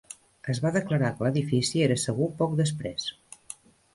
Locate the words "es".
0.53-0.59